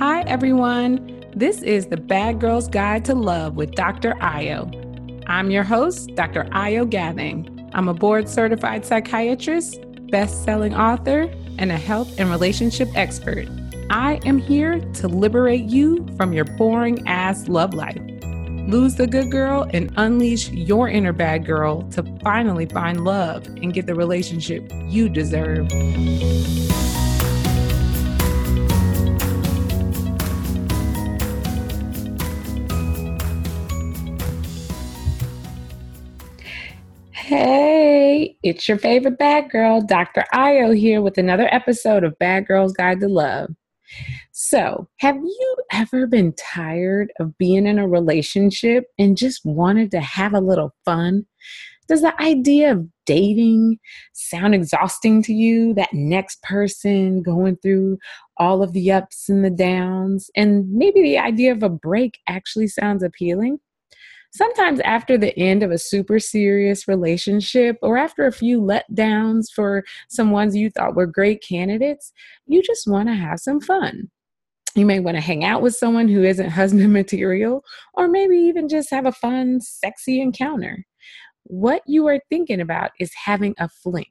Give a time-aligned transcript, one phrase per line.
[0.00, 1.22] Hi, everyone.
[1.36, 4.14] This is the Bad Girl's Guide to Love with Dr.
[4.14, 5.22] Ayo.
[5.26, 6.44] I'm your host, Dr.
[6.44, 7.70] Ayo Gathing.
[7.74, 9.78] I'm a board certified psychiatrist,
[10.10, 13.46] best selling author, and a health and relationship expert.
[13.90, 18.00] I am here to liberate you from your boring ass love life.
[18.70, 23.74] Lose the good girl and unleash your inner bad girl to finally find love and
[23.74, 25.68] get the relationship you deserve.
[37.30, 40.24] Hey, it's your favorite bad girl, Dr.
[40.34, 43.50] Ayo, here with another episode of Bad Girl's Guide to Love.
[44.32, 50.00] So, have you ever been tired of being in a relationship and just wanted to
[50.00, 51.24] have a little fun?
[51.86, 53.78] Does the idea of dating
[54.12, 55.72] sound exhausting to you?
[55.74, 57.98] That next person going through
[58.38, 62.66] all of the ups and the downs, and maybe the idea of a break actually
[62.66, 63.60] sounds appealing?
[64.30, 69.84] Sometimes after the end of a super serious relationship or after a few letdowns for
[70.08, 72.12] some ones you thought were great candidates,
[72.46, 74.10] you just want to have some fun.
[74.76, 77.64] You may want to hang out with someone who isn't husband material,
[77.94, 80.84] or maybe even just have a fun, sexy encounter.
[81.44, 84.06] What you are thinking about is having a fling.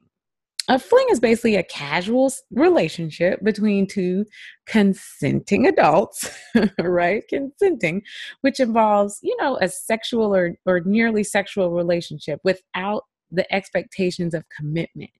[0.70, 4.24] A fling is basically a casual relationship between two
[4.66, 6.30] consenting adults,
[6.78, 7.24] right?
[7.28, 8.02] Consenting,
[8.42, 14.44] which involves, you know, a sexual or, or nearly sexual relationship without the expectations of
[14.56, 15.10] commitment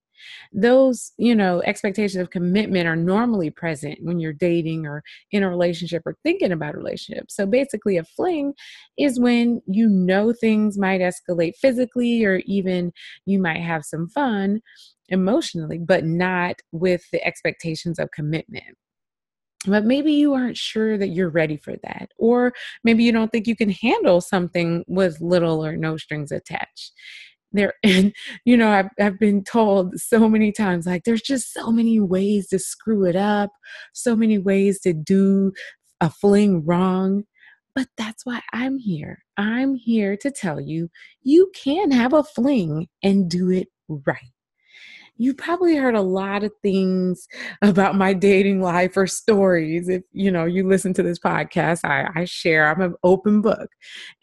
[0.53, 5.49] those you know expectations of commitment are normally present when you're dating or in a
[5.49, 8.53] relationship or thinking about a relationship so basically a fling
[8.97, 12.91] is when you know things might escalate physically or even
[13.25, 14.61] you might have some fun
[15.11, 18.75] emotionally, but not with the expectations of commitment.
[19.67, 22.09] But maybe you aren't sure that you're ready for that.
[22.17, 22.53] Or
[22.83, 26.93] maybe you don't think you can handle something with little or no strings attached
[27.51, 28.13] there and
[28.45, 32.47] you know I've, I've been told so many times like there's just so many ways
[32.49, 33.51] to screw it up
[33.93, 35.51] so many ways to do
[35.99, 37.23] a fling wrong
[37.75, 40.89] but that's why i'm here i'm here to tell you
[41.21, 44.31] you can have a fling and do it right
[45.21, 47.27] you probably heard a lot of things
[47.61, 52.07] about my dating life or stories if you know you listen to this podcast i,
[52.19, 53.69] I share i'm an open book.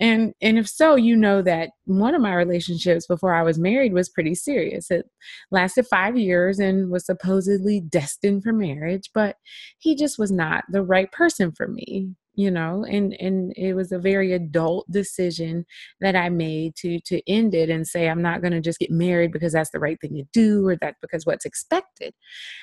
[0.00, 3.92] And and if so you know that one of my relationships before i was married
[3.92, 4.90] was pretty serious.
[4.90, 5.06] It
[5.50, 9.36] lasted five years and was supposedly destined for marriage but
[9.78, 13.90] he just was not the right person for me you know and and it was
[13.90, 15.66] a very adult decision
[16.00, 18.92] that i made to to end it and say i'm not going to just get
[18.92, 22.14] married because that's the right thing to do or that's because what's expected.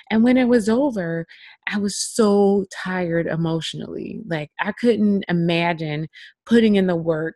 [0.10, 1.28] And when it was over
[1.68, 4.22] i was so tired emotionally.
[4.26, 6.08] Like i couldn't imagine
[6.46, 7.36] putting in the work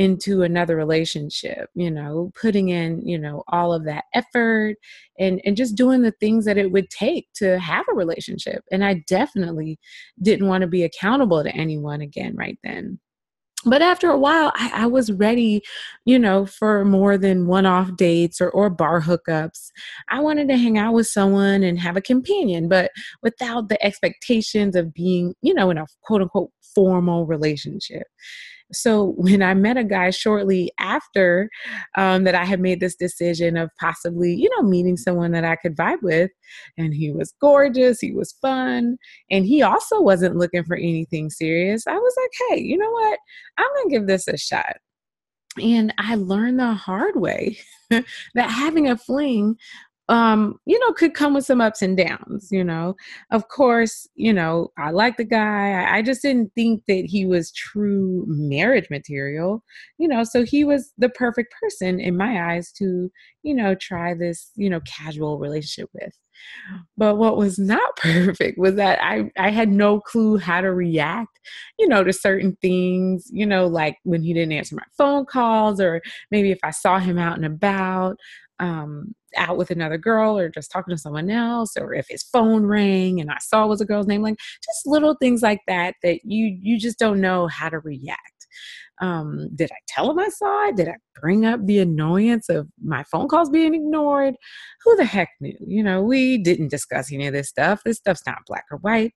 [0.00, 4.74] into another relationship you know putting in you know all of that effort
[5.18, 8.64] and and just doing the things that it would take to have a relationship.
[8.72, 9.78] And i definitely
[10.22, 12.98] didn't want to be accountable to anyone again right then.
[13.66, 15.60] But after a while I, I, was ready
[16.06, 19.68] you know for more than one-off dates or, or bar hookups.
[20.08, 22.90] I wanted to hang out with someone and have a companion but
[23.22, 28.06] without the expectations of being you know in a quote unquote formal relationship
[28.72, 31.48] so when I met a guy shortly after
[31.96, 35.56] um, that I had made this decision of possibly, you know, meeting someone that I
[35.56, 36.30] could vibe with,
[36.78, 38.96] and he was gorgeous, he was fun,
[39.30, 43.18] and he also wasn't looking for anything serious, I was like, hey, you know what?
[43.58, 44.76] I'm gonna give this a shot.
[45.60, 47.58] And I learned the hard way
[47.90, 48.04] that
[48.36, 49.56] having a fling
[50.10, 52.96] um, you know, could come with some ups and downs, you know.
[53.30, 55.70] Of course, you know, I like the guy.
[55.70, 59.62] I, I just didn't think that he was true marriage material,
[59.98, 63.08] you know, so he was the perfect person in my eyes to,
[63.44, 66.12] you know, try this, you know, casual relationship with.
[66.96, 71.38] But what was not perfect was that I, I had no clue how to react,
[71.78, 75.80] you know, to certain things, you know, like when he didn't answer my phone calls,
[75.80, 76.02] or
[76.32, 78.16] maybe if I saw him out and about
[78.58, 82.66] um, out with another girl or just talking to someone else or if his phone
[82.66, 86.24] rang and I saw was a girl's name like just little things like that that
[86.24, 88.40] you you just don't know how to react
[89.00, 90.76] um, did I tell him I saw it?
[90.76, 94.34] Did I bring up the annoyance of my phone calls being ignored.
[94.84, 95.56] Who the heck knew?
[95.66, 97.82] You know, we didn't discuss any of this stuff.
[97.84, 99.12] This stuff's not black or white.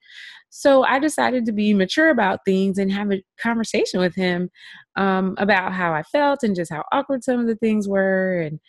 [0.56, 4.50] So I decided to be mature about things and have a conversation with him
[4.96, 8.40] um, about how I felt and just how awkward some of the things were.
[8.40, 8.60] And,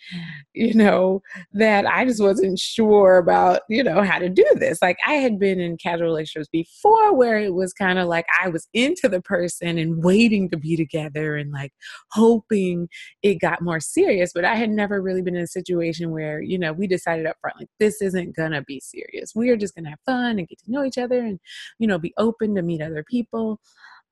[0.54, 1.22] you know,
[1.54, 4.80] that I just wasn't sure about, you know, how to do this.
[4.82, 8.50] Like I had been in casual relationships before where it was kind of like I
[8.50, 11.72] was into the person and waiting to be together and like
[12.14, 12.88] hoping
[13.26, 14.32] it got more serious.
[14.34, 17.38] But I had never really been in a situation where, you know, we decided up
[17.42, 19.34] front, like, this isn't to be serious.
[19.36, 21.40] We are just to have fun and get to know each other and
[21.80, 23.60] you know, be open to meet other people.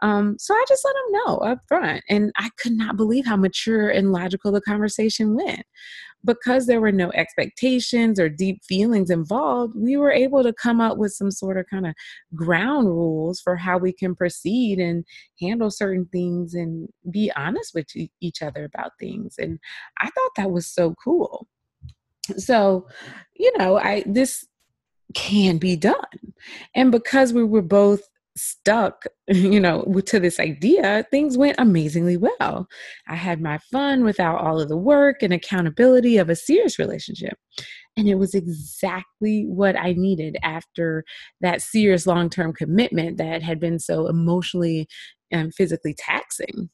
[0.03, 2.03] Um, so I just let him know up front.
[2.09, 5.63] And I could not believe how mature and logical the conversation went.
[6.25, 10.97] Because there were no expectations or deep feelings involved, we were able to come up
[10.97, 11.93] with some sort of kind of
[12.35, 15.03] ground rules for how we can proceed and
[15.41, 17.87] handle certain things and be honest with
[18.21, 19.35] each other about things.
[19.37, 19.59] And
[19.99, 21.47] I thought that was so cool.
[22.37, 22.87] So,
[23.35, 24.45] you know, I this
[25.13, 26.33] can be done.
[26.73, 28.01] And because we were both
[28.35, 32.67] stuck, you know, to this idea, things went amazingly well.
[33.07, 37.37] I had my fun without all of the work and accountability of a serious relationship.
[37.95, 41.03] And it was exactly what I needed after
[41.41, 44.87] that serious long term commitment that had been so emotionally
[45.31, 46.69] and physically taxing.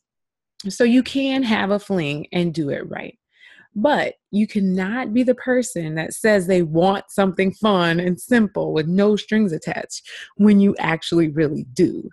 [0.67, 3.17] So you can have a fling and do it right.
[3.81, 8.87] But you cannot be the person that says they want something fun and simple with
[8.87, 12.09] no strings attached when you actually really do.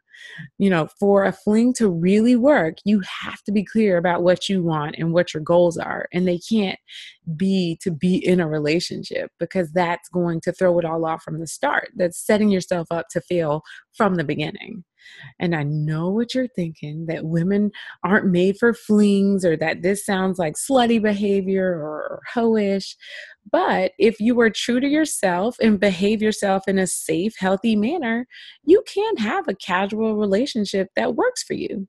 [0.58, 4.48] You know, for a fling to really work, you have to be clear about what
[4.48, 6.08] you want and what your goals are.
[6.12, 6.78] And they can't
[7.36, 11.40] be to be in a relationship because that's going to throw it all off from
[11.40, 11.90] the start.
[11.96, 13.62] That's setting yourself up to fail
[13.96, 14.84] from the beginning.
[15.38, 17.70] And I know what you're thinking that women
[18.04, 22.94] aren't made for flings or that this sounds like slutty behavior or hoish.
[23.50, 28.26] But if you are true to yourself and behave yourself in a safe, healthy manner,
[28.64, 31.86] you can have a casual relationship that works for you.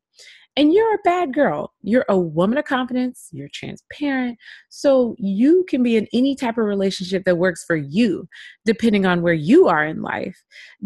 [0.58, 1.72] And you're a bad girl.
[1.84, 3.30] You're a woman of confidence.
[3.32, 4.40] You're transparent.
[4.70, 8.28] So you can be in any type of relationship that works for you,
[8.66, 10.36] depending on where you are in life.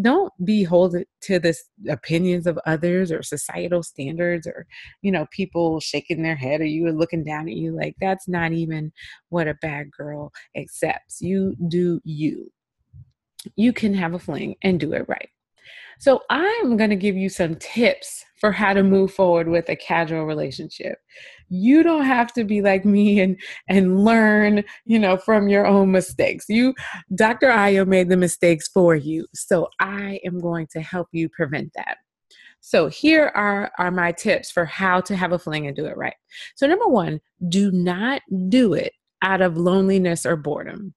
[0.01, 1.55] Don't be holding to the
[1.89, 4.67] opinions of others or societal standards or,
[5.01, 7.73] you know, people shaking their head at you looking down at you.
[7.73, 8.91] Like that's not even
[9.29, 11.21] what a bad girl accepts.
[11.21, 12.51] You do you.
[13.55, 15.29] You can have a fling and do it right.
[16.01, 19.75] So I'm going to give you some tips for how to move forward with a
[19.75, 20.97] casual relationship.
[21.49, 23.39] You don't have to be like me and
[23.69, 26.45] and learn, you know, from your own mistakes.
[26.49, 26.73] You
[27.13, 27.49] Dr.
[27.49, 29.27] Ayo made the mistakes for you.
[29.35, 31.97] So I am going to help you prevent that.
[32.61, 35.97] So here are, are my tips for how to have a fling and do it
[35.97, 36.15] right.
[36.55, 40.95] So number one, do not do it out of loneliness or boredom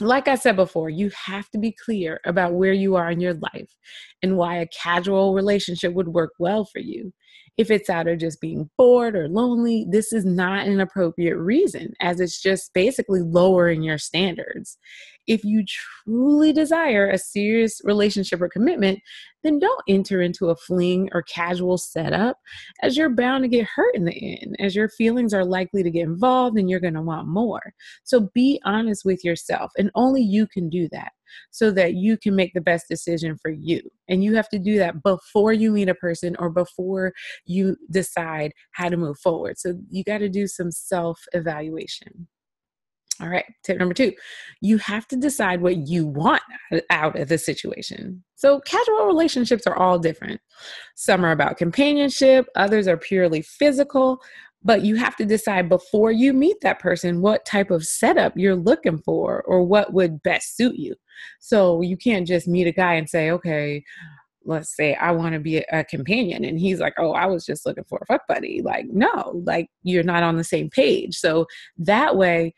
[0.00, 3.34] like I said before, you have to be clear about where you are in your
[3.34, 3.76] life
[4.22, 7.12] and why a casual relationship would work well for you.
[7.56, 11.92] If it's out of just being bored or lonely, this is not an appropriate reason,
[12.00, 14.78] as it's just basically lowering your standards.
[15.26, 19.00] If you truly desire a serious relationship or commitment,
[19.42, 22.38] then don't enter into a fling or casual setup,
[22.82, 25.90] as you're bound to get hurt in the end, as your feelings are likely to
[25.90, 27.74] get involved and you're going to want more.
[28.04, 31.12] So be honest with yourself, and only you can do that
[31.50, 33.80] so that you can make the best decision for you.
[34.08, 37.12] And you have to do that before you meet a person or before
[37.44, 39.58] you decide how to move forward.
[39.58, 42.28] So you got to do some self evaluation.
[43.20, 44.12] All right, tip number two
[44.62, 46.42] you have to decide what you want
[46.88, 48.24] out of the situation.
[48.36, 50.40] So, casual relationships are all different.
[50.94, 54.20] Some are about companionship, others are purely physical,
[54.62, 58.56] but you have to decide before you meet that person what type of setup you're
[58.56, 60.94] looking for or what would best suit you.
[61.40, 63.82] So, you can't just meet a guy and say, okay,
[64.44, 67.66] let's say I want to be a, companion and he's like, "Oh, I was just
[67.66, 71.16] looking for a fuck buddy." Like, no, like you're not on the same page.
[71.16, 71.46] So
[71.78, 72.54] that way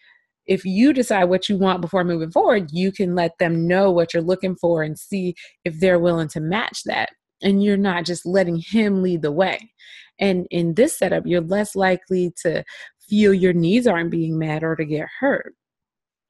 [0.47, 4.13] if you decide what you want before moving forward, you can let them know what
[4.13, 7.11] you're looking for and see if they're willing to match that.
[7.43, 9.71] And you're not just letting him lead the way.
[10.19, 12.65] And in this setup, you're less likely to
[13.09, 15.55] feel your needs aren't being met or to get hurt.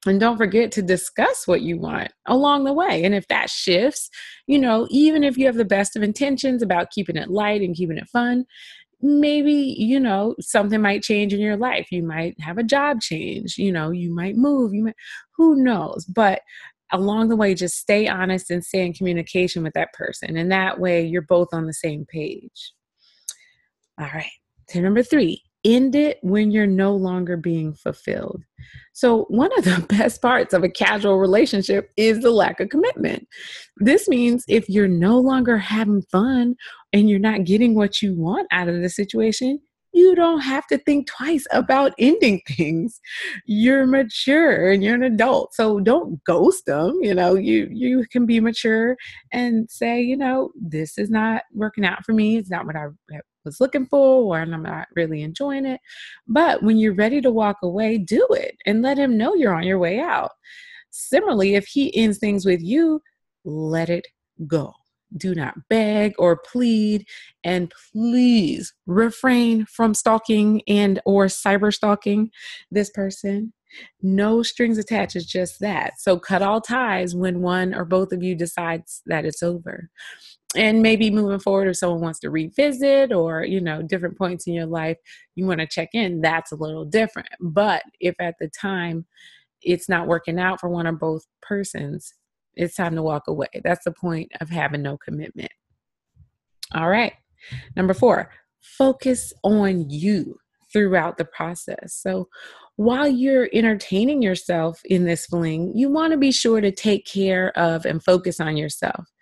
[0.05, 3.03] And don't forget to discuss what you want along the way.
[3.05, 4.09] And if that shifts,
[4.47, 7.75] you know, even if you have the best of intentions about keeping it light and
[7.75, 8.45] keeping it fun,
[9.03, 11.91] maybe you know something might change in your life.
[11.91, 14.95] You might have a job change you know you might move you might
[15.35, 16.05] who knows?
[16.05, 16.41] But
[16.91, 20.37] along the way just stay honest and stay in communication with that person.
[20.37, 22.71] And that way you're both on the same page.
[23.99, 24.31] All right.
[24.67, 28.43] Tip number three end it when you're no longer being fulfilled.
[28.93, 33.27] So, one of the best parts of a casual relationship is the lack of commitment.
[33.77, 36.55] This means if you're no longer having fun
[36.91, 39.59] and you're not getting what you want out of the situation,
[39.93, 42.99] you don't have to think twice about ending things.
[43.45, 45.53] You're mature and you're an adult.
[45.53, 46.99] So don't ghost them.
[47.01, 48.97] You know, you you can be mature
[49.31, 52.37] and say, you know, this is not working out for me.
[52.37, 52.87] It's not what I
[53.45, 55.79] was looking for or I'm not really enjoying it.
[56.27, 59.63] But when you're ready to walk away, do it and let him know you're on
[59.63, 60.31] your way out.
[60.89, 63.01] Similarly, if he ends things with you,
[63.45, 64.07] let it
[64.47, 64.73] go
[65.17, 67.05] do not beg or plead
[67.43, 72.31] and please refrain from stalking and or cyber stalking
[72.71, 73.53] this person.
[74.01, 75.99] No strings attached is just that.
[75.99, 79.89] So cut all ties when one or both of you decides that it's over.
[80.55, 84.53] And maybe moving forward if someone wants to revisit or you know different points in
[84.53, 84.97] your life
[85.33, 87.29] you want to check in that's a little different.
[87.41, 89.05] But if at the time
[89.63, 92.13] it's not working out for one or both persons
[92.55, 93.47] it's time to walk away.
[93.63, 95.51] That's the point of having no commitment.
[96.73, 97.13] All right.
[97.75, 98.31] Number four,
[98.61, 100.37] focus on you
[100.71, 101.93] throughout the process.
[101.93, 102.27] So
[102.75, 107.55] while you're entertaining yourself in this fling, you want to be sure to take care
[107.57, 109.12] of and focus on yourself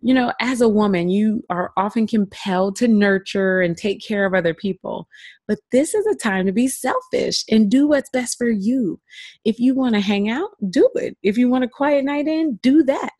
[0.00, 4.34] you know, as a woman, you are often compelled to nurture and take care of
[4.34, 5.08] other people.
[5.48, 9.00] But this is a time to be selfish and do what's best for you.
[9.44, 11.16] If you want to hang out, do it.
[11.22, 13.12] If you want a quiet night in, do that.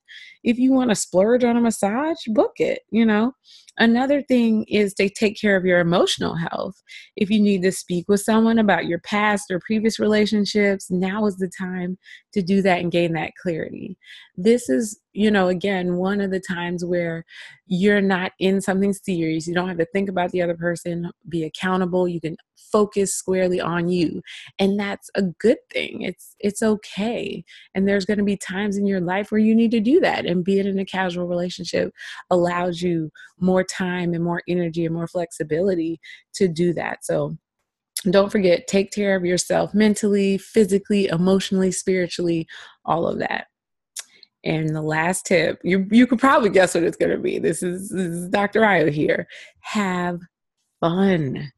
[0.43, 3.33] If you want to splurge on a massage, book it, you know.
[3.77, 6.81] Another thing is to take care of your emotional health.
[7.17, 11.37] If you need to speak with someone about your past or previous relationships, now is
[11.39, 11.99] the time
[12.35, 13.99] to do that and gain that clarity.
[14.37, 17.25] This is, you know, again, one of the times where
[17.67, 19.47] you're not in something serious.
[19.47, 22.07] You don't have to think about the other person, be accountable.
[22.07, 24.21] You can focus squarely on you.
[24.59, 26.03] And that's a good thing.
[26.03, 27.45] It's it's okay.
[27.75, 30.27] And there's going to be times in your life where you need to do that
[30.27, 31.93] and being in a casual relationship
[32.31, 36.01] allows you more time and more energy and more flexibility
[36.35, 37.05] to do that.
[37.05, 37.37] So
[38.11, 42.47] don't forget take care of yourself mentally, physically, emotionally, spiritually,
[42.85, 43.47] all of that.
[44.45, 47.39] And the last tip, you you could probably guess what it's going to be.
[47.39, 48.61] This is, this is Dr.
[48.61, 49.27] Ayo here.
[49.61, 50.21] Have
[50.81, 51.51] fun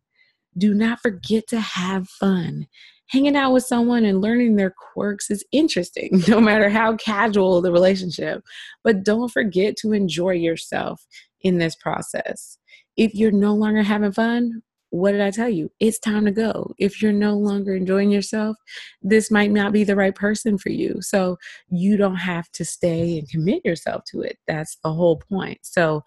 [0.57, 2.67] do not forget to have fun.
[3.09, 7.73] Hanging out with someone and learning their quirks is interesting, no matter how casual the
[7.73, 8.43] relationship.
[8.83, 11.07] But don't forget to enjoy yourself
[11.43, 12.59] in this process.
[12.97, 14.63] If you're no longer having fun,
[14.97, 15.71] what did I tell you?
[15.81, 16.75] It's time to go.
[16.79, 18.57] If you're no longer enjoying yourself,
[19.03, 20.99] this might not be the right person for you.
[21.01, 21.37] So
[21.69, 24.39] you don't have to stay and commit yourself to it.
[24.47, 25.59] That's the whole point.
[25.63, 26.03] So,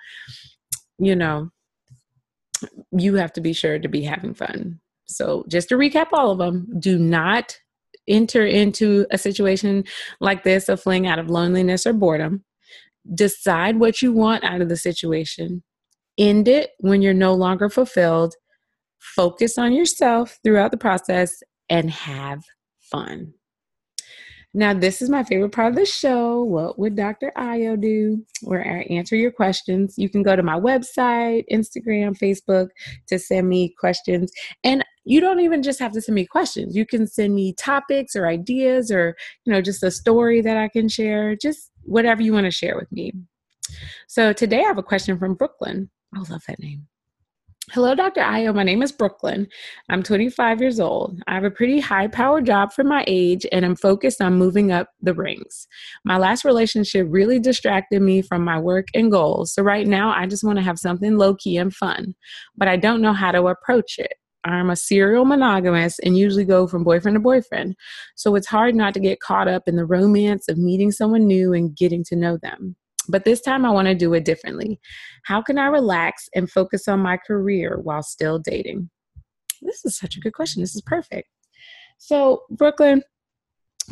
[0.98, 1.50] you know,
[2.92, 4.80] you have to be sure to be having fun.
[5.08, 7.58] So, just to recap all of them, do not
[8.08, 9.84] enter into a situation
[10.20, 12.44] like this, a fling out of loneliness or boredom.
[13.14, 15.64] Decide what you want out of the situation.
[16.18, 18.36] End it when you're no longer fulfilled.
[19.00, 22.44] Focus on yourself throughout the process and have
[22.80, 23.34] fun.
[24.54, 26.44] Now, this is my favorite part of the show.
[26.44, 27.32] What would Dr.
[27.38, 28.26] Ayo do?
[28.42, 29.94] Where I answer your questions.
[29.96, 32.70] You can go to my website, Instagram, Facebook
[33.10, 34.32] to send me questions.
[34.64, 36.76] And you don't even just have to send me questions.
[36.76, 39.16] You can send me topics or ideas or,
[39.46, 42.76] you know, just a story that I can share, just whatever you want to share
[42.76, 43.12] with me.
[44.08, 45.92] So today I have a question from Brooklyn.
[46.16, 46.88] I love that name.
[47.72, 48.22] Hello, Dr.
[48.22, 48.56] Ayo.
[48.56, 49.48] My name is Brooklyn.
[49.90, 51.22] I'm 25 years old.
[51.28, 54.72] I have a pretty high power job for my age and I'm focused on moving
[54.72, 55.68] up the rings.
[56.04, 59.54] My last relationship really distracted me from my work and goals.
[59.54, 62.16] So, right now, I just want to have something low key and fun,
[62.58, 64.14] but I don't know how to approach it.
[64.46, 67.76] I'm a serial monogamous and usually go from boyfriend to boyfriend.
[68.16, 71.54] So, it's hard not to get caught up in the romance of meeting someone new
[71.54, 72.78] and getting to know them.
[73.08, 74.80] But this time I want to do it differently.
[75.26, 78.90] How can I relax and focus on my career while still dating?
[79.62, 80.62] This is such a good question.
[80.62, 81.28] This is perfect.
[81.98, 83.04] So, Brooklyn,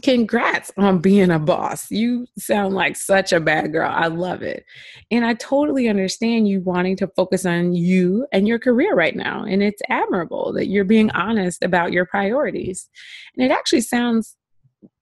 [0.02, 1.90] congrats on being a boss.
[1.92, 3.92] You sound like such a bad girl.
[3.92, 4.66] I love it.
[5.12, 9.44] And I totally understand you wanting to focus on you and your career right now.
[9.44, 12.88] And it's admirable that you're being honest about your priorities.
[13.36, 14.36] And it actually sounds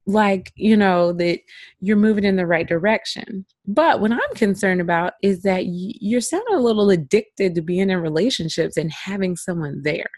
[0.05, 1.39] like you know that
[1.79, 3.45] you're moving in the right direction.
[3.67, 7.97] But what i'm concerned about is that you're sounding a little addicted to being in
[7.99, 10.09] relationships and having someone there.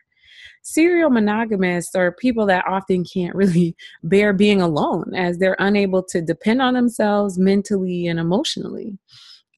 [0.63, 6.22] Serial monogamists are people that often can't really bear being alone as they're unable to
[6.22, 8.98] depend on themselves mentally and emotionally.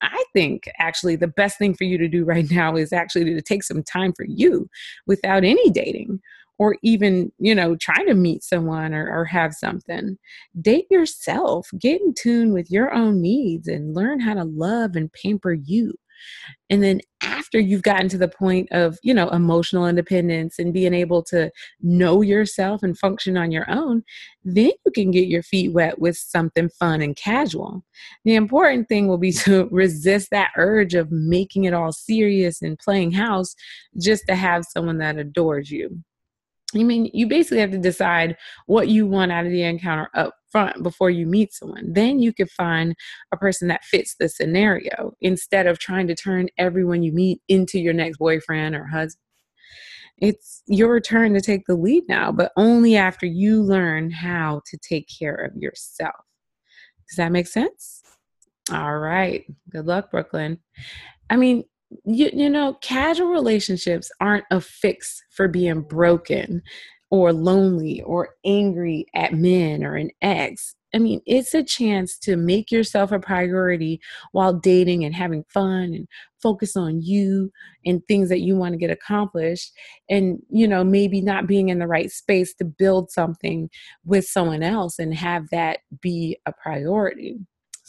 [0.02, 3.42] I think actually the best thing for you to do right now is actually to
[3.42, 4.70] take some time for you
[5.08, 6.22] without any dating
[6.60, 10.18] or even, you know, trying to meet someone or, or have something.
[10.62, 15.12] Date yourself, get in tune with your own needs and learn how to love and
[15.14, 15.94] pamper you.
[16.70, 20.94] And then after you've gotten to the point of, you know, emotional independence and being
[20.94, 21.50] able to
[21.82, 24.04] know yourself and function on your own,
[24.44, 27.84] then you can get your feet wet with something fun and casual.
[28.26, 32.78] The important thing will be to resist that urge of making it all serious and
[32.78, 33.56] playing house
[33.98, 36.04] just to have someone that adores you.
[36.76, 40.36] I mean, you basically have to decide what you want out of the encounter up
[40.52, 41.92] front before you meet someone.
[41.94, 42.96] Then you can find
[43.32, 47.80] a person that fits the scenario instead of trying to turn everyone you meet into
[47.80, 49.24] your next boyfriend or husband.
[50.18, 54.78] It's your turn to take the lead now, but only after you learn how to
[54.78, 56.26] take care of yourself.
[57.08, 58.04] Does that make sense?
[58.72, 59.46] All right.
[59.70, 60.60] Good luck, Brooklyn.
[61.30, 61.64] I mean,
[62.06, 66.62] you, you know, casual relationships aren't a fix for being broken
[67.12, 70.76] or lonely or angry at men or an ex.
[70.94, 75.94] I mean, it's a chance to make yourself a priority while dating and having fun
[75.94, 76.08] and
[76.42, 77.52] focus on you
[77.86, 79.72] and things that you want to get accomplished.
[80.10, 83.70] And, you know, maybe not being in the right space to build something
[84.04, 87.40] with someone else and have that be a priority.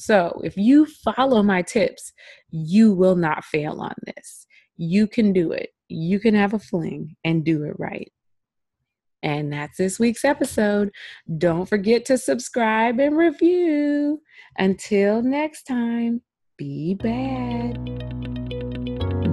[0.01, 2.15] So, if you follow my tips,
[2.51, 4.47] you will not fail on this.
[4.79, 5.75] You can do it.
[5.89, 8.11] You can have a fling and do it right.
[9.23, 10.91] And that's this week's episode.
[11.37, 14.23] Don't forget to subscribe and review.
[14.57, 16.23] Until next time,
[16.57, 17.77] be bad.